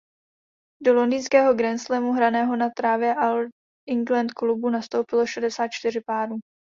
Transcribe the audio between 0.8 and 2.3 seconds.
Do londýnského grandslamu